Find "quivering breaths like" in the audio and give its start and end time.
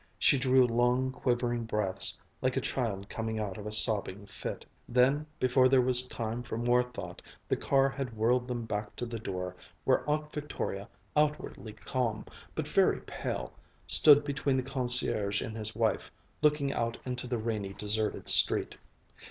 1.11-2.57